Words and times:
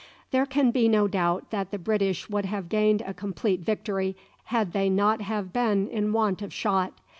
There 0.31 0.47
can 0.47 0.71
be 0.71 0.87
no 0.89 1.07
doubt 1.07 1.51
that 1.51 1.69
the 1.69 1.77
British 1.77 2.27
would 2.27 2.45
have 2.45 2.69
gained 2.69 3.01
a 3.05 3.13
complete 3.13 3.59
victory 3.59 4.15
had 4.45 4.73
they 4.73 4.89
not 4.89 5.21
have 5.21 5.53
been 5.53 5.87
in 5.89 6.11
want 6.11 6.41
of 6.41 6.51
shot. 6.51 6.93